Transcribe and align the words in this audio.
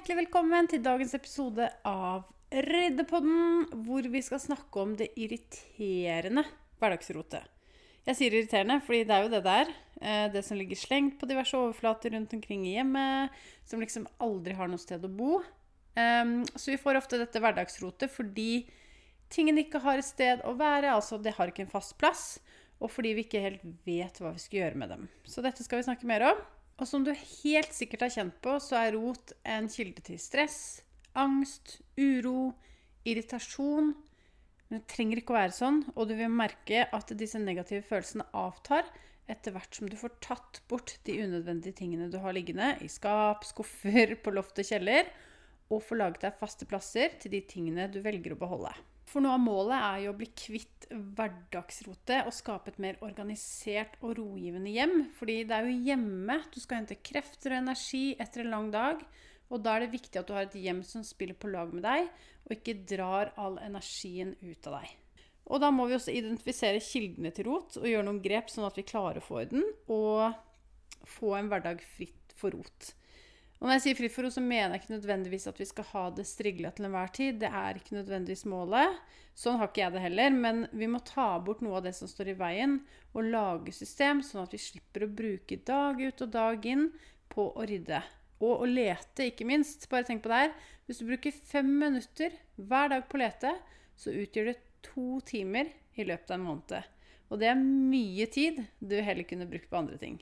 Hjertelig 0.00 0.22
velkommen 0.22 0.64
til 0.64 0.80
dagens 0.80 1.10
episode 1.12 1.66
av 1.84 2.22
Reddepodden, 2.48 3.66
hvor 3.84 4.06
vi 4.08 4.22
skal 4.24 4.40
snakke 4.40 4.80
om 4.80 4.94
det 4.96 5.10
irriterende 5.12 6.40
hverdagsrotet. 6.80 7.44
Jeg 8.08 8.16
sier 8.16 8.32
irriterende, 8.32 8.78
fordi 8.86 9.02
det 9.04 9.12
er 9.12 9.26
jo 9.26 9.32
det 9.34 9.42
der. 9.44 9.74
Eh, 10.00 10.22
det 10.32 10.40
som 10.46 10.56
ligger 10.56 10.80
slengt 10.80 11.18
på 11.20 11.28
diverse 11.28 11.52
overflater 11.58 12.14
rundt 12.16 12.32
omkring 12.32 12.64
i 12.64 12.78
hjemmet, 12.78 13.36
som 13.68 13.84
liksom 13.84 14.06
aldri 14.24 14.56
har 14.56 14.72
noe 14.72 14.80
sted 14.80 15.04
å 15.04 15.10
bo. 15.18 15.42
Ehm, 16.00 16.46
så 16.54 16.72
vi 16.72 16.80
får 16.80 17.02
ofte 17.02 17.20
dette 17.20 17.42
hverdagsrotet 17.44 18.08
fordi 18.14 18.62
tingene 19.28 19.66
ikke 19.66 19.82
har 19.84 20.00
et 20.00 20.08
sted 20.08 20.40
å 20.48 20.54
være, 20.56 20.94
altså 20.94 21.20
det 21.20 21.36
har 21.36 21.52
ikke 21.52 21.66
en 21.66 21.74
fast 21.76 21.98
plass, 22.00 22.24
og 22.80 22.88
fordi 22.88 23.12
vi 23.18 23.26
ikke 23.28 23.44
helt 23.44 23.68
vet 23.84 24.16
hva 24.16 24.32
vi 24.32 24.40
skal 24.48 24.62
gjøre 24.62 24.80
med 24.80 24.96
dem. 24.96 25.04
Så 25.28 25.44
dette 25.44 25.60
skal 25.60 25.82
vi 25.82 25.90
snakke 25.90 26.08
mer 26.08 26.30
om. 26.30 26.40
Og 26.80 26.88
som 26.88 27.04
du 27.04 27.12
helt 27.12 27.74
sikkert 27.76 28.06
har 28.06 28.14
kjent 28.14 28.38
på, 28.40 28.56
så 28.62 28.78
er 28.80 28.96
rot 28.96 29.34
en 29.44 29.68
kilde 29.68 30.00
til 30.06 30.16
stress, 30.20 30.80
angst, 31.12 31.76
uro, 32.00 32.54
irritasjon. 33.04 33.92
Men 34.70 34.80
det 34.80 34.88
trenger 34.88 35.20
ikke 35.20 35.34
å 35.34 35.40
være 35.42 35.56
sånn, 35.56 35.82
og 35.92 36.08
du 36.08 36.14
vil 36.16 36.32
merke 36.32 36.86
at 36.96 37.12
disse 37.20 37.40
negative 37.42 37.84
følelsene 37.84 38.28
avtar 38.32 38.88
etter 39.30 39.54
hvert 39.54 39.76
som 39.76 39.90
du 39.90 39.96
får 39.98 40.16
tatt 40.24 40.60
bort 40.70 40.96
de 41.06 41.18
unødvendige 41.20 41.76
tingene 41.82 42.08
du 42.10 42.16
har 42.22 42.34
liggende 42.34 42.72
i 42.82 42.88
skap, 42.90 43.44
skuffer, 43.46 44.16
på 44.22 44.32
loft 44.34 44.58
og 44.58 44.66
kjeller, 44.66 45.10
og 45.70 45.84
får 45.86 46.00
laget 46.00 46.24
deg 46.24 46.40
faste 46.40 46.66
plasser 46.66 47.12
til 47.20 47.36
de 47.36 47.44
tingene 47.46 47.86
du 47.92 48.00
velger 48.02 48.34
å 48.34 48.40
beholde. 48.40 48.72
For 49.10 49.22
noe 49.24 49.34
av 49.34 49.42
målet 49.42 49.74
er 49.74 50.02
jo 50.04 50.12
å 50.12 50.18
bli 50.20 50.28
kvitt 50.38 50.86
hverdagsrotet 50.90 52.28
og 52.28 52.34
skape 52.34 52.70
et 52.70 52.78
mer 52.82 53.00
organisert 53.02 53.96
og 54.04 54.14
rogivende 54.20 54.70
hjem. 54.70 54.94
Fordi 55.16 55.40
det 55.48 55.56
er 55.56 55.66
jo 55.66 55.82
hjemme 55.88 56.36
du 56.54 56.60
skal 56.62 56.80
hente 56.80 57.00
krefter 57.02 57.56
og 57.56 57.64
energi 57.64 58.04
etter 58.22 58.44
en 58.44 58.54
lang 58.54 58.70
dag. 58.74 59.02
Og 59.50 59.64
da 59.64 59.74
er 59.74 59.84
det 59.84 59.96
viktig 59.96 60.20
at 60.20 60.28
du 60.28 60.34
har 60.36 60.46
et 60.46 60.54
hjem 60.62 60.84
som 60.86 61.02
spiller 61.06 61.34
på 61.34 61.50
lag 61.50 61.72
med 61.74 61.82
deg, 61.82 62.06
og 62.46 62.54
ikke 62.54 62.76
drar 62.86 63.32
all 63.40 63.58
energien 63.62 64.36
ut 64.44 64.70
av 64.70 64.78
deg. 64.78 64.94
Og 65.50 65.58
da 65.58 65.72
må 65.74 65.88
vi 65.90 65.96
også 65.96 66.14
identifisere 66.14 66.82
kildene 66.84 67.32
til 67.34 67.48
rot 67.50 67.80
og 67.80 67.88
gjøre 67.90 68.06
noen 68.06 68.22
grep 68.22 68.52
sånn 68.52 68.68
at 68.68 68.78
vi 68.78 68.86
klarer 68.86 69.18
å 69.18 69.26
få 69.26 69.40
orden 69.42 69.66
og 69.90 71.08
få 71.18 71.34
en 71.34 71.50
hverdag 71.50 71.82
fritt 71.96 72.34
for 72.38 72.54
rot. 72.54 72.92
Og 73.60 73.68
når 73.68 73.76
jeg 73.76 73.82
sier 73.84 73.96
fritt 73.98 74.12
for 74.14 74.24
ro, 74.24 74.30
så 74.32 74.40
mener 74.40 74.72
jeg 74.72 74.80
ikke 74.80 74.94
nødvendigvis 74.94 75.44
at 75.50 75.58
vi 75.60 75.66
skal 75.68 75.86
ha 75.90 76.04
det 76.16 76.24
strigla 76.24 76.70
til 76.72 76.86
enhver 76.88 77.10
tid. 77.12 77.42
Det 77.42 77.50
er 77.52 77.76
ikke 77.76 77.98
nødvendigvis 77.98 78.46
målet. 78.48 78.94
Sånn 79.36 79.58
har 79.60 79.68
ikke 79.68 79.82
jeg 79.82 79.92
det 79.92 80.04
heller. 80.06 80.32
Men 80.32 80.62
vi 80.72 80.88
må 80.88 81.02
ta 81.04 81.26
bort 81.44 81.60
noe 81.64 81.76
av 81.76 81.84
det 81.84 81.92
som 81.98 82.08
står 82.08 82.32
i 82.32 82.36
veien, 82.40 82.78
og 83.12 83.28
lage 83.28 83.74
system, 83.76 84.22
sånn 84.24 84.46
at 84.46 84.56
vi 84.56 84.62
slipper 84.64 85.04
å 85.04 85.10
bruke 85.12 85.60
dag 85.68 86.00
ut 86.00 86.24
og 86.24 86.32
dag 86.32 86.64
inn 86.72 86.86
på 87.28 87.50
å 87.52 87.66
rydde. 87.68 88.00
Og 88.40 88.64
å 88.64 88.70
lete, 88.70 89.28
ikke 89.28 89.48
minst. 89.48 89.84
Bare 89.92 90.08
tenk 90.08 90.24
på 90.24 90.32
det 90.32 90.40
her. 90.46 90.56
Hvis 90.88 91.02
du 91.02 91.10
bruker 91.10 91.36
fem 91.52 91.68
minutter 91.82 92.40
hver 92.56 92.94
dag 92.94 93.04
på 93.12 93.20
å 93.20 93.22
lete, 93.26 93.52
så 94.00 94.16
utgjør 94.16 94.54
det 94.54 94.56
to 94.88 95.20
timer 95.28 95.68
i 96.00 96.08
løpet 96.08 96.32
av 96.32 96.40
en 96.40 96.48
måned. 96.48 96.90
Og 97.28 97.44
det 97.44 97.52
er 97.52 97.60
mye 97.60 98.24
tid 98.32 98.64
du 98.80 98.96
heller 99.04 99.28
kunne 99.28 99.52
brukt 99.52 99.68
på 99.68 99.84
andre 99.84 100.00
ting. 100.00 100.16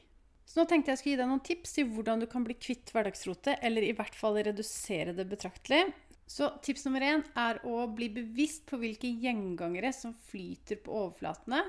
Nå 0.59 0.65
tenkte 0.67 0.91
jeg 0.91 0.99
skulle 0.99 1.15
gi 1.15 1.19
deg 1.21 1.29
noen 1.31 1.43
tips 1.47 1.77
til 1.77 1.91
hvordan 1.93 2.19
du 2.19 2.27
kan 2.31 2.43
bli 2.43 2.57
kvitt 2.59 2.91
hverdagsrotet, 2.91 3.61
eller 3.63 3.85
i 3.87 3.93
hvert 3.95 4.17
fall 4.19 4.41
redusere 4.43 5.13
det 5.15 5.29
betraktelig. 5.31 5.85
Så 6.27 6.49
tips 6.67 6.83
nummer 6.85 7.05
én 7.07 7.23
er 7.39 7.61
å 7.63 7.85
bli 7.95 8.09
bevisst 8.13 8.65
på 8.67 8.81
hvilke 8.81 9.09
gjengangere 9.23 9.93
som 9.95 10.17
flyter 10.29 10.81
på 10.83 10.97
overflatene 11.05 11.63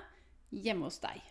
hjemme 0.49 0.89
hos 0.89 0.97
deg. 1.03 1.21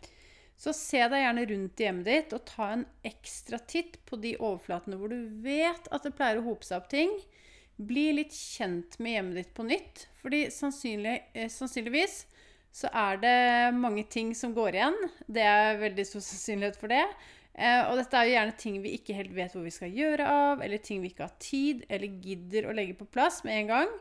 Så 0.58 0.70
se 0.74 1.02
deg 1.02 1.24
gjerne 1.24 1.46
rundt 1.50 1.82
i 1.82 1.86
hjemmet 1.88 2.06
ditt 2.08 2.32
og 2.34 2.46
ta 2.46 2.70
en 2.76 2.86
ekstra 3.06 3.58
titt 3.70 3.98
på 4.06 4.18
de 4.22 4.36
overflatene 4.38 4.98
hvor 4.98 5.10
du 5.10 5.26
vet 5.42 5.90
at 5.90 6.06
det 6.06 6.14
pleier 6.18 6.38
å 6.38 6.46
hope 6.46 6.66
seg 6.66 6.78
opp 6.78 6.88
ting. 6.94 7.10
Bli 7.78 8.08
litt 8.16 8.34
kjent 8.34 9.00
med 9.02 9.16
hjemmet 9.16 9.40
ditt 9.42 9.52
på 9.54 9.66
nytt, 9.66 10.06
fordi 10.22 10.46
sannsynlig, 10.54 11.18
eh, 11.34 11.50
sannsynligvis 11.50 12.20
så 12.74 12.90
er 12.94 13.18
det 13.22 13.38
mange 13.74 14.04
ting 14.10 14.30
som 14.36 14.54
går 14.54 14.78
igjen. 14.78 14.98
Det 15.26 15.42
er 15.42 15.82
veldig 15.82 16.06
stor 16.06 16.22
sannsynlighet 16.22 16.78
for 16.78 16.90
det. 16.92 17.04
Eh, 17.58 17.88
og 17.90 17.96
dette 17.98 18.14
er 18.14 18.28
jo 18.28 18.34
gjerne 18.36 18.58
ting 18.62 18.76
vi 18.84 18.94
ikke 18.94 19.16
helt 19.18 19.32
vet 19.34 19.54
hvor 19.56 19.64
vi 19.66 19.74
skal 19.74 19.94
gjøre 19.94 20.26
av, 20.30 20.62
eller 20.62 20.82
ting 20.82 21.02
vi 21.02 21.10
ikke 21.10 21.26
har 21.26 21.34
tid 21.42 21.82
eller 21.90 22.20
gidder 22.22 22.68
å 22.68 22.74
legge 22.76 22.94
på 22.98 23.08
plass 23.10 23.42
med 23.46 23.64
en 23.64 23.72
gang. 23.72 23.94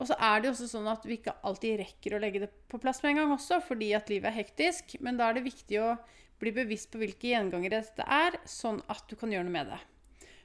Og 0.00 0.08
så 0.08 0.16
er 0.16 0.40
det 0.40 0.48
jo 0.48 0.54
også 0.54 0.68
sånn 0.68 0.88
at 0.88 1.04
vi 1.08 1.18
ikke 1.18 1.36
alltid 1.44 1.80
rekker 1.80 2.16
å 2.16 2.20
legge 2.20 2.42
det 2.44 2.50
på 2.72 2.80
plass 2.80 3.02
med 3.02 3.14
en 3.14 3.22
gang 3.22 3.34
også, 3.36 3.60
fordi 3.64 3.92
at 3.96 4.08
livet 4.12 4.30
er 4.30 4.38
hektisk. 4.38 4.96
Men 5.04 5.20
da 5.20 5.28
er 5.28 5.36
det 5.36 5.48
viktig 5.48 5.80
å 5.80 5.94
bli 6.40 6.52
bevisst 6.56 6.88
på 6.92 7.00
hvilke 7.02 7.32
gjengangere 7.34 7.82
dette 7.82 8.04
er, 8.04 8.38
sånn 8.48 8.80
at 8.92 9.04
du 9.08 9.16
kan 9.20 9.32
gjøre 9.32 9.48
noe 9.48 9.56
med 9.58 9.72
det. 9.74 9.80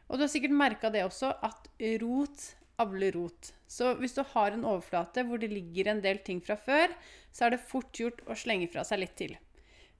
Og 0.09 0.19
du 0.19 0.25
har 0.25 0.31
sikkert 0.31 0.55
merka 0.55 0.91
det 0.91 1.05
også, 1.07 1.31
at 1.43 1.69
rot 2.03 2.49
avler 2.83 3.15
rot. 3.15 3.53
Så 3.67 3.93
hvis 4.01 4.15
du 4.17 4.21
har 4.35 4.51
en 4.51 4.67
overflate 4.67 5.23
hvor 5.27 5.39
det 5.39 5.53
ligger 5.53 5.91
en 5.91 6.03
del 6.03 6.19
ting 6.23 6.43
fra 6.43 6.59
før, 6.59 6.91
så 7.31 7.47
er 7.47 7.55
det 7.55 7.63
fort 7.67 7.95
gjort 7.95 8.21
å 8.27 8.35
slenge 8.37 8.67
fra 8.71 8.83
seg 8.87 9.01
litt 9.03 9.15
til. 9.19 9.35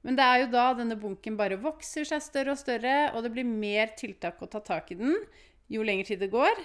Men 0.06 0.18
det 0.20 0.26
er 0.26 0.44
jo 0.44 0.50
da 0.54 0.68
denne 0.78 0.98
bunken 1.02 1.38
bare 1.40 1.58
vokser 1.58 2.06
seg 2.06 2.22
større 2.22 2.54
og 2.54 2.62
større, 2.62 2.96
og 3.16 3.26
det 3.26 3.32
blir 3.34 3.48
mer 3.48 3.96
tiltak 3.98 4.44
å 4.44 4.50
ta 4.50 4.62
tak 4.62 4.92
i 4.94 5.00
den 5.00 5.16
jo 5.74 5.86
lenger 5.86 6.12
tid 6.12 6.22
det 6.22 6.34
går. 6.34 6.60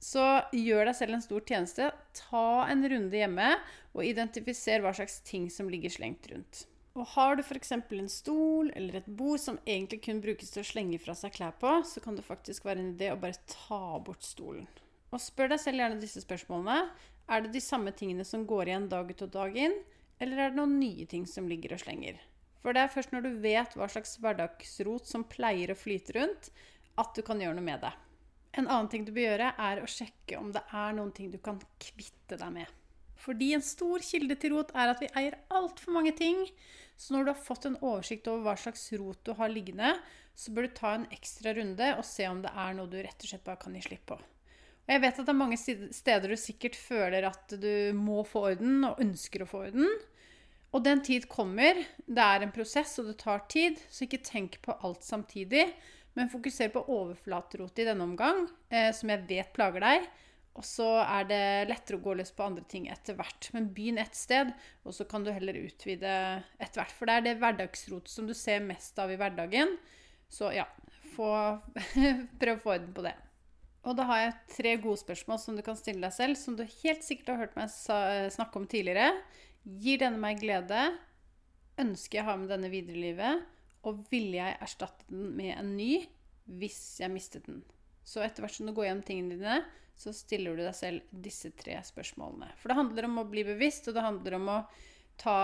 Så 0.00 0.22
gjør 0.54 0.88
deg 0.88 0.96
selv 0.96 1.16
en 1.16 1.24
stor 1.24 1.44
tjeneste. 1.48 1.90
Ta 2.16 2.46
en 2.70 2.84
runde 2.88 3.16
hjemme 3.16 3.50
og 3.96 4.04
identifiser 4.04 4.80
hva 4.84 4.94
slags 4.96 5.20
ting 5.26 5.48
som 5.52 5.68
ligger 5.72 5.92
slengt 5.92 6.28
rundt. 6.32 6.64
Og 6.96 7.04
Har 7.12 7.36
du 7.36 7.42
f.eks. 7.44 7.74
en 7.76 8.08
stol 8.08 8.70
eller 8.72 9.00
et 9.00 9.08
bord 9.18 9.40
som 9.40 9.58
egentlig 9.66 10.00
kun 10.06 10.22
brukes 10.24 10.52
til 10.52 10.62
å 10.62 10.68
slenge 10.68 11.00
fra 11.02 11.12
seg 11.16 11.34
klær 11.36 11.52
på, 11.60 11.72
så 11.84 12.00
kan 12.00 12.16
det 12.16 12.24
faktisk 12.24 12.64
være 12.64 12.80
en 12.80 12.94
idé 12.94 13.10
å 13.12 13.18
bare 13.20 13.36
ta 13.52 13.98
bort 14.00 14.24
stolen. 14.24 14.64
Og 15.12 15.20
spør 15.20 15.52
deg 15.52 15.60
selv 15.60 15.82
gjerne 15.82 16.00
disse 16.00 16.22
spørsmålene. 16.24 16.88
Er 17.28 17.44
det 17.44 17.52
de 17.52 17.60
samme 17.60 17.92
tingene 17.92 18.24
som 18.24 18.46
går 18.48 18.70
igjen 18.70 18.88
dag 18.88 19.10
ut 19.10 19.26
og 19.26 19.34
dag 19.34 19.60
inn, 19.60 19.76
eller 20.22 20.40
er 20.40 20.52
det 20.52 20.60
noen 20.60 20.78
nye 20.80 21.04
ting 21.10 21.26
som 21.28 21.48
ligger 21.50 21.76
og 21.76 21.82
slenger? 21.84 22.16
For 22.66 22.74
det 22.74 22.82
er 22.82 22.90
først 22.90 23.12
når 23.14 23.22
du 23.22 23.34
vet 23.44 23.74
hva 23.78 23.86
slags 23.86 24.16
hverdagsrot 24.18 25.06
som 25.06 25.22
pleier 25.30 25.70
å 25.70 25.78
flyte 25.78 26.16
rundt, 26.16 26.48
at 26.98 27.12
du 27.14 27.20
kan 27.22 27.38
gjøre 27.38 27.54
noe 27.54 27.62
med 27.62 27.84
det. 27.84 27.92
En 28.58 28.66
annen 28.66 28.88
ting 28.90 29.04
du 29.06 29.12
bør 29.14 29.28
gjøre, 29.28 29.52
er 29.54 29.78
å 29.78 29.86
sjekke 29.86 30.40
om 30.40 30.48
det 30.50 30.64
er 30.74 30.96
noen 30.96 31.12
ting 31.14 31.28
du 31.30 31.36
kan 31.38 31.60
kvitte 31.78 32.34
deg 32.40 32.50
med. 32.56 32.72
Fordi 33.22 33.52
en 33.54 33.62
stor 33.62 34.02
kilde 34.02 34.34
til 34.42 34.56
rot 34.56 34.72
er 34.74 34.90
at 34.90 35.04
vi 35.04 35.12
eier 35.14 35.36
altfor 35.54 35.94
mange 35.94 36.10
ting. 36.18 36.42
Så 36.98 37.14
når 37.14 37.28
du 37.28 37.30
har 37.36 37.44
fått 37.46 37.68
en 37.70 37.78
oversikt 37.78 38.26
over 38.32 38.48
hva 38.48 38.56
slags 38.58 38.82
rot 38.98 39.22
du 39.22 39.30
har 39.38 39.52
liggende, 39.52 39.94
så 40.34 40.50
bør 40.50 40.66
du 40.66 40.74
ta 40.74 40.96
en 40.96 41.06
ekstra 41.14 41.54
runde 41.54 41.92
og 42.00 42.02
se 42.08 42.26
om 42.26 42.42
det 42.42 42.50
er 42.50 42.74
noe 42.74 42.90
du 42.90 42.98
rett 42.98 43.22
og 43.22 43.30
slett 43.30 43.46
bare 43.46 43.62
kan 43.62 43.78
gi 43.78 43.84
slipp 43.86 44.08
på. 44.10 44.18
Og 44.18 44.90
jeg 44.90 45.06
vet 45.06 45.22
at 45.22 45.22
det 45.22 45.36
er 45.36 45.42
mange 45.44 45.62
steder 45.62 46.34
du 46.34 46.36
sikkert 46.40 46.82
føler 46.82 47.30
at 47.30 47.56
du 47.62 47.72
må 47.94 48.26
få 48.26 48.48
orden 48.50 48.90
og 48.90 49.06
ønsker 49.06 49.46
å 49.46 49.50
få 49.54 49.68
orden. 49.68 49.86
Og 50.76 50.82
den 50.84 51.00
tid 51.00 51.24
kommer. 51.32 51.78
Det 52.04 52.22
er 52.22 52.44
en 52.44 52.52
prosess, 52.52 52.98
og 53.00 53.08
det 53.08 53.16
tar 53.22 53.46
tid. 53.48 53.80
Så 53.88 54.04
ikke 54.04 54.20
tenk 54.26 54.58
på 54.64 54.74
alt 54.84 55.06
samtidig, 55.06 55.70
men 56.16 56.28
fokuser 56.32 56.68
på 56.74 56.84
overflaterotet 56.84 57.84
i 57.84 57.88
denne 57.88 58.04
omgang, 58.04 58.44
eh, 58.68 58.90
som 58.92 59.12
jeg 59.12 59.24
vet 59.30 59.54
plager 59.56 59.84
deg. 59.84 60.08
Og 60.56 60.64
så 60.64 60.88
er 61.02 61.26
det 61.28 61.42
lettere 61.68 61.98
å 61.98 62.04
gå 62.04 62.14
løs 62.16 62.32
på 62.32 62.44
andre 62.44 62.64
ting 62.68 62.88
etter 62.92 63.16
hvert. 63.16 63.48
Men 63.52 63.70
begynn 63.76 64.00
ett 64.00 64.16
sted, 64.16 64.52
og 64.84 64.96
så 64.96 65.04
kan 65.08 65.24
du 65.24 65.32
heller 65.32 65.56
utvide 65.64 66.12
etter 66.60 66.80
hvert. 66.80 66.92
For 66.96 67.08
det 67.08 67.16
er 67.16 67.26
det 67.26 67.36
hverdagsrotet 67.40 68.12
som 68.12 68.28
du 68.28 68.34
ser 68.36 68.64
mest 68.64 69.00
av 69.00 69.12
i 69.12 69.18
hverdagen. 69.20 69.76
Så 70.32 70.52
ja, 70.56 70.64
få, 71.14 71.30
prøv 72.40 72.56
å 72.56 72.62
få 72.64 72.76
orden 72.76 72.92
på 72.96 73.04
det. 73.04 73.16
Og 73.86 73.94
da 73.96 74.08
har 74.08 74.22
jeg 74.22 74.38
tre 74.56 74.72
gode 74.82 74.98
spørsmål 74.98 75.38
som 75.38 75.56
du 75.56 75.62
kan 75.64 75.76
stille 75.78 76.02
deg 76.02 76.12
selv, 76.12 76.40
som 76.40 76.56
du 76.58 76.64
helt 76.64 77.04
sikkert 77.06 77.32
har 77.32 77.44
hørt 77.44 77.58
meg 77.60 77.70
snakke 78.34 78.58
om 78.58 78.64
tidligere. 78.66 79.12
Gir 79.66 79.98
denne 79.98 80.20
meg 80.22 80.38
glede? 80.38 80.78
Ønsker 81.82 82.20
jeg 82.20 82.24
å 82.24 82.30
ha 82.30 82.36
med 82.38 82.52
denne 82.52 82.70
videre 82.70 82.94
i 82.94 83.06
livet? 83.08 83.46
Og 83.86 84.04
ville 84.12 84.38
jeg 84.38 84.58
erstatte 84.62 85.08
den 85.10 85.32
med 85.34 85.56
en 85.56 85.72
ny 85.78 85.96
hvis 86.60 87.00
jeg 87.02 87.10
mistet 87.10 87.48
den? 87.50 87.64
Så 88.06 88.22
etter 88.22 88.44
hvert 88.44 88.54
som 88.54 88.68
du 88.68 88.74
går 88.76 88.86
gjennom 88.86 89.06
tingene 89.06 89.34
dine, 89.34 89.56
så 89.98 90.12
stiller 90.14 90.54
du 90.54 90.62
deg 90.62 90.76
selv 90.76 91.02
disse 91.10 91.50
tre 91.58 91.80
spørsmålene. 91.82 92.52
For 92.60 92.70
det 92.70 92.78
handler 92.78 93.08
om 93.08 93.18
å 93.22 93.26
bli 93.26 93.42
bevisst, 93.48 93.88
og 93.88 93.96
det 93.96 94.06
handler 94.06 94.38
om 94.38 94.52
å 94.52 94.60
ta 95.18 95.38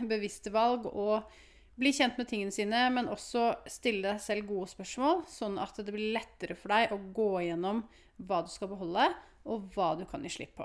bevisste 0.00 0.52
valg 0.54 0.86
og 0.88 1.28
bli 1.76 1.92
kjent 1.92 2.16
med 2.16 2.30
tingene 2.30 2.54
sine, 2.54 2.86
men 2.94 3.12
også 3.12 3.50
stille 3.68 4.14
deg 4.14 4.22
selv 4.24 4.48
gode 4.48 4.70
spørsmål, 4.72 5.26
sånn 5.28 5.60
at 5.60 5.76
det 5.76 5.92
blir 5.92 6.16
lettere 6.16 6.56
for 6.56 6.72
deg 6.72 6.94
å 6.94 7.02
gå 7.12 7.30
gjennom 7.50 7.84
hva 8.24 8.40
du 8.46 8.48
skal 8.48 8.72
beholde, 8.72 9.10
og 9.44 9.68
hva 9.74 9.92
du 9.98 10.06
kan 10.08 10.24
gi 10.24 10.32
slipp 10.38 10.56
på. 10.56 10.64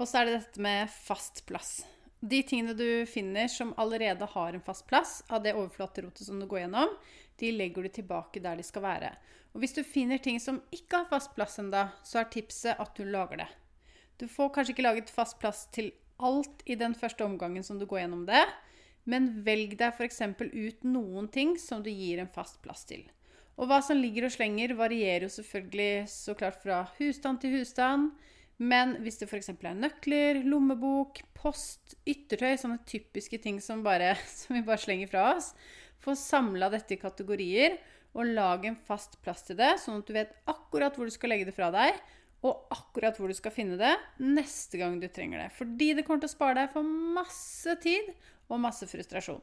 Og 0.00 0.08
så 0.08 0.22
er 0.22 0.30
det 0.30 0.38
dette 0.38 0.62
med 0.64 0.88
fast 0.88 1.44
plass. 1.46 1.82
De 2.22 2.38
tingene 2.46 2.76
du 2.78 3.02
finner 3.10 3.48
som 3.50 3.72
allerede 3.82 4.28
har 4.30 4.54
en 4.54 4.62
fast 4.62 4.86
plass 4.86 5.24
av 5.26 5.42
det 5.42 5.56
overflaterotet 5.58 6.22
som 6.22 6.38
du 6.38 6.46
går 6.46 6.60
gjennom, 6.64 6.92
de 7.42 7.48
legger 7.50 7.82
du 7.82 7.88
tilbake 7.96 8.42
der 8.44 8.60
de 8.60 8.66
skal 8.66 8.84
være. 8.84 9.08
Og 9.52 9.64
hvis 9.64 9.74
du 9.74 9.82
finner 9.82 10.22
ting 10.22 10.38
som 10.40 10.60
ikke 10.70 11.02
har 11.02 11.10
fast 11.10 11.32
plass 11.34 11.58
ennå, 11.58 11.88
så 12.06 12.20
er 12.20 12.30
tipset 12.30 12.78
at 12.78 12.94
du 12.94 13.02
lager 13.10 13.42
det. 13.42 13.48
Du 14.22 14.28
får 14.30 14.52
kanskje 14.54 14.76
ikke 14.76 14.86
laget 14.86 15.10
fast 15.10 15.40
plass 15.42 15.64
til 15.74 15.90
alt 16.22 16.62
i 16.70 16.76
den 16.78 16.94
første 16.94 17.26
omgangen 17.26 17.66
som 17.66 17.80
du 17.80 17.88
går 17.90 18.04
gjennom 18.04 18.22
det, 18.28 18.44
men 19.02 19.32
velg 19.42 19.74
deg 19.80 19.96
f.eks. 19.96 20.22
ut 20.38 20.86
noen 20.86 21.26
ting 21.26 21.56
som 21.58 21.82
du 21.82 21.90
gir 21.90 22.22
en 22.22 22.30
fast 22.30 22.62
plass 22.62 22.86
til. 22.86 23.02
Og 23.58 23.66
hva 23.66 23.80
som 23.84 23.98
ligger 23.98 24.28
og 24.28 24.32
slenger, 24.36 24.76
varierer 24.78 25.26
jo 25.26 25.34
selvfølgelig 25.34 26.06
så 26.08 26.36
klart 26.38 26.62
fra 26.62 26.84
husstand 27.00 27.42
til 27.42 27.58
husstand. 27.58 28.12
Men 28.62 28.94
hvis 29.02 29.18
det 29.18 29.26
f.eks. 29.26 29.50
er 29.52 29.78
nøkler, 29.78 30.42
lommebok, 30.46 31.22
post, 31.34 31.96
yttertøy, 32.06 32.54
sånne 32.60 32.82
typiske 32.86 33.40
ting 33.42 33.58
som, 33.64 33.82
bare, 33.82 34.14
som 34.38 34.54
vi 34.56 34.64
bare 34.66 34.82
slenger 34.82 35.10
fra 35.10 35.32
oss, 35.32 35.52
få 36.02 36.14
samla 36.18 36.68
dette 36.70 36.96
i 36.96 37.00
kategorier 37.00 37.78
og 38.12 38.28
lag 38.36 38.66
en 38.68 38.76
fast 38.86 39.16
plass 39.24 39.46
til 39.46 39.56
det, 39.58 39.74
sånn 39.80 40.02
at 40.02 40.08
du 40.08 40.14
vet 40.14 40.34
akkurat 40.50 40.98
hvor 40.98 41.08
du 41.08 41.14
skal 41.14 41.32
legge 41.32 41.48
det 41.48 41.56
fra 41.56 41.70
deg, 41.74 41.96
og 42.42 42.74
akkurat 42.74 43.16
hvor 43.18 43.30
du 43.30 43.36
skal 43.38 43.54
finne 43.54 43.78
det 43.78 43.92
neste 44.20 44.78
gang 44.80 44.98
du 45.00 45.06
trenger 45.06 45.44
det. 45.44 45.50
Fordi 45.54 45.92
det 45.94 46.04
kommer 46.06 46.24
til 46.24 46.30
å 46.30 46.34
spare 46.34 46.58
deg 46.58 46.72
for 46.74 46.86
masse 46.86 47.76
tid 47.82 48.10
og 48.50 48.62
masse 48.62 48.88
frustrasjon. 48.90 49.42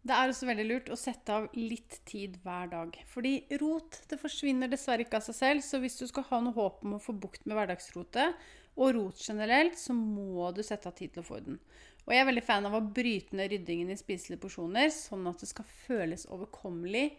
Det 0.00 0.16
er 0.16 0.30
også 0.30 0.46
veldig 0.48 0.64
lurt 0.64 0.88
å 0.88 0.96
sette 0.96 1.34
av 1.34 1.50
litt 1.58 1.98
tid 2.08 2.38
hver 2.44 2.70
dag. 2.72 2.94
Fordi 3.10 3.34
rot 3.60 3.98
det 4.08 4.16
forsvinner 4.20 4.70
dessverre 4.72 5.04
ikke 5.04 5.18
av 5.20 5.26
seg 5.26 5.36
selv, 5.36 5.64
så 5.66 5.80
hvis 5.82 5.98
du 6.00 6.06
skal 6.08 6.24
ha 6.30 6.40
noe 6.40 6.56
håp 6.56 6.80
om 6.86 6.96
å 6.96 7.02
få 7.04 7.12
bukt 7.20 7.44
med 7.44 7.58
hverdagsrotet, 7.58 8.38
og 8.80 8.94
rot 8.96 9.20
generelt, 9.20 9.76
så 9.76 9.92
må 9.92 10.48
du 10.56 10.62
sette 10.64 10.88
av 10.88 10.96
tid 10.96 11.12
til 11.12 11.20
å 11.20 11.26
få 11.26 11.42
den. 11.44 11.58
Og 12.06 12.14
jeg 12.14 12.22
er 12.22 12.30
veldig 12.30 12.46
fan 12.46 12.68
av 12.68 12.78
å 12.78 12.84
bryte 12.96 13.36
ned 13.36 13.52
ryddingen 13.52 13.92
i 13.92 13.98
spiselige 13.98 14.40
porsjoner, 14.40 14.88
sånn 14.94 15.28
at 15.28 15.42
det 15.42 15.50
skal 15.50 15.68
føles 15.84 16.24
overkommelig 16.32 17.10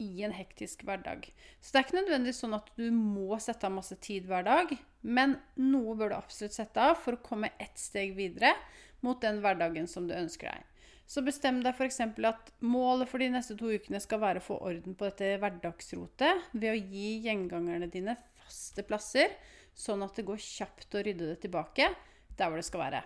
i 0.00 0.24
en 0.24 0.32
hektisk 0.32 0.86
hverdag. 0.88 1.28
Så 1.60 1.74
det 1.74 1.82
er 1.82 1.86
ikke 1.86 1.98
nødvendigvis 2.00 2.40
sånn 2.42 2.56
at 2.56 2.72
du 2.78 2.86
må 2.96 3.36
sette 3.44 3.68
av 3.68 3.76
masse 3.76 3.98
tid 4.02 4.24
hver 4.30 4.48
dag, 4.48 4.72
men 5.04 5.36
noe 5.60 5.98
bør 5.98 6.14
du 6.14 6.16
absolutt 6.16 6.56
sette 6.56 6.80
av 6.80 6.96
for 7.04 7.18
å 7.18 7.24
komme 7.28 7.52
ett 7.60 7.76
steg 7.78 8.16
videre 8.16 8.54
mot 9.04 9.20
den 9.20 9.42
hverdagen 9.44 9.90
som 9.90 10.08
du 10.08 10.16
ønsker 10.16 10.48
deg. 10.48 10.71
Så 11.12 11.20
bestem 11.20 11.58
deg 11.60 11.76
f.eks. 11.76 11.98
at 12.24 12.52
målet 12.64 13.10
for 13.10 13.20
de 13.20 13.28
neste 13.34 13.52
to 13.60 13.68
ukene 13.68 14.00
skal 14.00 14.22
være 14.22 14.40
å 14.40 14.44
få 14.46 14.56
orden 14.64 14.94
på 14.96 15.10
dette 15.10 15.34
hverdagsrotet 15.42 16.46
ved 16.54 16.70
å 16.70 16.78
gi 16.78 17.18
gjengangerne 17.26 17.88
dine 17.92 18.14
faste 18.38 18.84
plasser, 18.88 19.34
sånn 19.76 20.04
at 20.06 20.16
det 20.16 20.24
går 20.24 20.40
kjapt 20.40 20.96
å 20.96 21.02
rydde 21.04 21.28
det 21.34 21.42
tilbake 21.42 21.90
der 22.38 22.48
hvor 22.48 22.56
det 22.56 22.64
skal 22.64 22.84
være. 22.86 23.02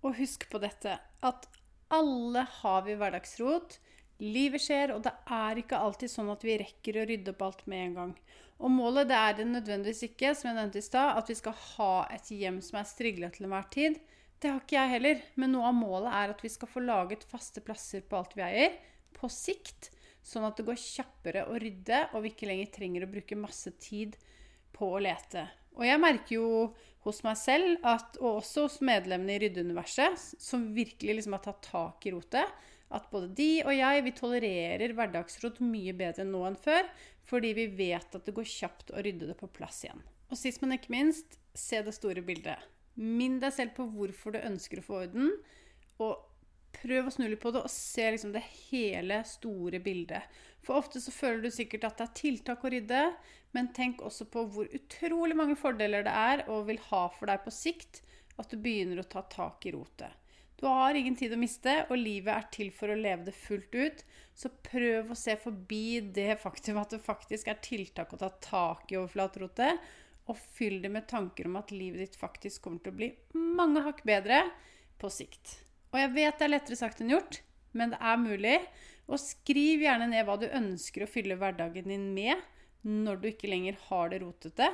Og 0.00 0.16
husk 0.16 0.46
på 0.48 0.62
dette 0.62 0.96
at 0.96 1.48
alle 1.92 2.46
har 2.62 2.86
vi 2.86 2.96
hverdagsrot. 2.96 3.76
Livet 4.22 4.64
skjer, 4.64 4.94
og 4.94 5.04
det 5.04 5.12
er 5.34 5.60
ikke 5.60 5.82
alltid 5.82 6.08
sånn 6.08 6.32
at 6.32 6.44
vi 6.46 6.56
rekker 6.62 7.02
å 7.02 7.06
rydde 7.10 7.34
opp 7.34 7.44
alt 7.44 7.66
med 7.68 7.84
en 7.84 7.98
gang. 7.98 8.16
Og 8.64 8.72
målet 8.72 9.10
det 9.10 9.18
er 9.18 9.36
det 9.36 9.48
nødvendigvis 9.50 10.06
ikke, 10.08 10.32
som 10.38 10.48
jeg 10.48 10.56
nevnte 10.56 10.80
i 10.80 10.88
stad, 10.88 11.18
at 11.20 11.28
vi 11.28 11.36
skal 11.36 11.58
ha 11.74 11.92
et 12.16 12.32
hjem 12.32 12.62
som 12.64 12.80
er 12.80 12.88
strigla 12.88 13.28
til 13.34 13.50
enhver 13.50 13.68
tid. 13.74 14.00
Det 14.42 14.50
har 14.50 14.58
ikke 14.58 14.74
jeg 14.74 14.90
heller, 14.96 15.20
men 15.38 15.52
noe 15.54 15.68
av 15.70 15.76
målet 15.78 16.14
er 16.18 16.32
at 16.32 16.40
vi 16.42 16.50
skal 16.50 16.70
få 16.70 16.82
laget 16.82 17.22
faste 17.30 17.62
plasser 17.62 18.02
på 18.02 18.18
alt 18.18 18.32
vi 18.34 18.42
eier, 18.42 18.72
på 19.14 19.28
sikt, 19.30 19.92
sånn 20.26 20.46
at 20.48 20.58
det 20.58 20.66
går 20.66 20.80
kjappere 20.82 21.44
å 21.46 21.58
rydde, 21.62 22.08
og 22.10 22.24
vi 22.24 22.32
ikke 22.32 22.48
lenger 22.50 22.72
trenger 22.74 23.06
å 23.06 23.10
bruke 23.12 23.38
masse 23.38 23.70
tid 23.82 24.16
på 24.74 24.88
å 24.96 25.02
lete. 25.02 25.46
Og 25.78 25.86
jeg 25.86 26.02
merker 26.02 26.34
jo 26.34 26.48
hos 27.06 27.22
meg 27.22 27.38
selv, 27.38 27.78
at, 27.86 28.18
og 28.18 28.40
også 28.40 28.66
hos 28.66 28.80
medlemmene 28.84 29.36
i 29.36 29.44
Ryddeuniverset, 29.44 30.18
som 30.42 30.68
virkelig 30.74 31.20
liksom 31.20 31.38
har 31.38 31.44
tatt 31.46 31.62
tak 31.70 32.06
i 32.06 32.12
rotet, 32.14 32.58
at 32.92 33.08
både 33.14 33.30
de 33.38 33.50
og 33.62 33.72
jeg 33.72 34.02
vi 34.04 34.12
tolererer 34.18 34.92
hverdagsrot 34.98 35.62
mye 35.64 35.94
bedre 35.96 36.26
nå 36.28 36.42
enn 36.50 36.58
før, 36.60 36.90
fordi 37.30 37.54
vi 37.56 37.70
vet 37.78 38.18
at 38.18 38.26
det 38.26 38.34
går 38.36 38.50
kjapt 38.58 38.92
å 38.92 39.06
rydde 39.06 39.30
det 39.30 39.38
på 39.38 39.48
plass 39.54 39.84
igjen. 39.86 40.02
Og 40.28 40.38
sist, 40.38 40.60
men 40.60 40.76
ikke 40.76 40.92
minst, 40.92 41.38
se 41.56 41.80
det 41.84 41.94
store 41.96 42.24
bildet. 42.26 42.60
Minn 43.00 43.38
deg 43.40 43.54
selv 43.56 43.74
på 43.76 43.86
hvorfor 43.94 44.34
du 44.34 44.42
ønsker 44.42 44.80
å 44.80 44.86
få 44.86 45.00
orden, 45.06 45.32
og 46.02 46.28
prøv 46.82 47.08
å 47.08 47.12
snu 47.12 47.26
litt 47.28 47.42
på 47.42 47.52
det 47.54 47.62
og 47.64 47.72
se 47.72 48.06
liksom 48.10 48.32
det 48.34 48.42
hele, 48.70 49.20
store 49.28 49.80
bildet. 49.84 50.40
For 50.64 50.78
ofte 50.80 51.02
så 51.02 51.12
føler 51.14 51.44
du 51.44 51.52
sikkert 51.52 51.86
at 51.88 51.98
det 51.98 52.06
er 52.06 52.18
tiltak 52.20 52.64
å 52.64 52.72
rydde, 52.72 53.04
men 53.52 53.72
tenk 53.76 54.02
også 54.04 54.26
på 54.32 54.46
hvor 54.54 54.70
utrolig 54.72 55.36
mange 55.38 55.58
fordeler 55.60 56.06
det 56.06 56.16
er 56.16 56.44
og 56.48 56.66
vil 56.70 56.80
ha 56.88 57.04
for 57.12 57.28
deg 57.28 57.44
på 57.44 57.52
sikt 57.54 58.02
at 58.40 58.48
du 58.48 58.56
begynner 58.60 59.02
å 59.02 59.08
ta 59.08 59.24
tak 59.28 59.66
i 59.68 59.74
rotet. 59.74 60.12
Du 60.62 60.68
har 60.70 60.94
ingen 60.94 61.16
tid 61.18 61.32
å 61.34 61.40
miste, 61.40 61.72
og 61.90 61.98
livet 61.98 62.36
er 62.36 62.44
til 62.54 62.68
for 62.70 62.92
å 62.92 62.96
leve 62.98 63.26
det 63.26 63.34
fullt 63.34 63.72
ut. 63.74 64.04
Så 64.38 64.46
prøv 64.62 65.10
å 65.10 65.16
se 65.18 65.34
forbi 65.42 65.98
det 66.14 66.36
faktum 66.38 66.78
at 66.78 66.94
det 66.94 67.00
faktisk 67.02 67.50
er 67.50 67.58
tiltak 67.64 68.14
å 68.14 68.20
ta 68.20 68.28
tak 68.44 68.92
i 68.92 68.98
overflaterotet, 69.00 69.82
og 70.30 70.38
fyll 70.54 70.78
det 70.82 70.90
med 70.92 71.08
tanker 71.10 71.48
om 71.48 71.58
at 71.58 71.72
livet 71.74 72.04
ditt 72.04 72.18
faktisk 72.18 72.62
kommer 72.64 72.82
til 72.82 72.94
å 72.94 72.98
bli 73.00 73.10
mange 73.34 73.82
hakk 73.84 74.02
bedre 74.06 74.44
på 75.02 75.10
sikt. 75.10 75.56
Og 75.92 75.98
jeg 76.00 76.12
vet 76.14 76.38
det 76.38 76.46
er 76.46 76.54
lettere 76.54 76.78
sagt 76.78 77.02
enn 77.02 77.12
gjort, 77.12 77.40
men 77.76 77.92
det 77.92 78.00
er 78.00 78.20
mulig. 78.20 78.56
Og 79.10 79.20
skriv 79.20 79.82
gjerne 79.82 80.08
ned 80.12 80.24
hva 80.28 80.38
du 80.40 80.46
ønsker 80.48 81.04
å 81.04 81.10
fylle 81.10 81.36
hverdagen 81.40 81.90
din 81.90 82.12
med 82.14 82.40
når 82.82 83.20
du 83.20 83.28
ikke 83.30 83.50
lenger 83.50 83.78
har 83.88 84.10
det 84.10 84.22
rotete, 84.22 84.68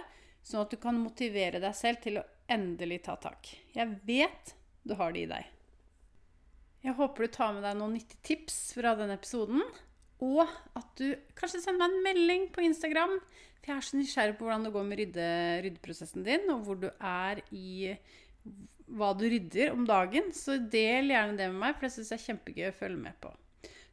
sånn 0.45 0.63
at 0.65 0.73
du 0.73 0.79
kan 0.81 0.97
motivere 1.01 1.61
deg 1.61 1.75
selv 1.77 2.01
til 2.05 2.21
å 2.21 2.27
endelig 2.49 3.03
ta 3.09 3.19
tak. 3.21 3.51
Jeg 3.75 3.99
vet 4.09 4.55
du 4.89 4.95
har 4.97 5.13
det 5.13 5.25
i 5.25 5.31
deg. 5.33 5.49
Jeg 6.87 6.95
håper 6.97 7.27
du 7.27 7.35
tar 7.35 7.53
med 7.57 7.67
deg 7.67 7.77
noen 7.77 7.97
nyttige 7.99 8.25
tips 8.25 8.57
fra 8.79 8.95
denne 8.97 9.19
episoden. 9.19 9.65
Og 10.25 10.43
at 10.79 10.89
du 10.99 11.13
kanskje 11.39 11.61
sender 11.63 11.85
meg 11.85 11.95
en 11.95 12.07
melding 12.07 12.49
på 12.55 12.65
Instagram 12.67 13.19
for 13.69 13.75
jeg 13.75 13.83
er 13.83 13.85
så 13.85 13.99
nysgjerrig 13.99 14.37
på 14.39 14.47
hvordan 14.47 14.63
det 14.65 14.73
går 14.73 14.85
med 14.89 14.99
rydde, 15.03 15.29
ryddeprosessen 15.67 16.25
din, 16.25 16.47
og 16.55 16.63
hvor 16.65 16.79
du 16.81 16.87
er 16.89 17.43
i 17.53 17.93
hva 18.89 19.11
du 19.13 19.27
rydder 19.29 19.75
om 19.75 19.85
dagen. 19.89 20.31
Så 20.33 20.57
del 20.73 21.13
gjerne 21.13 21.37
det 21.37 21.51
med 21.53 21.61
meg, 21.61 21.77
for 21.77 21.85
det 21.85 21.93
syns 21.93 22.15
jeg 22.15 22.21
er 22.21 22.27
kjempegøy 22.31 22.71
å 22.71 22.79
følge 22.79 23.03
med 23.03 23.19
på. 23.21 23.35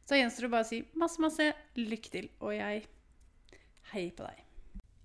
Så 0.08 0.16
gjenstår 0.16 0.46
det 0.46 0.52
bare 0.54 0.64
å 0.64 0.70
si 0.70 0.80
masse, 0.96 1.20
masse 1.20 1.50
lykke 1.76 2.12
til, 2.14 2.32
og 2.40 2.54
jeg 2.56 2.86
heier 3.92 4.16
på 4.16 4.30
deg. 4.30 4.45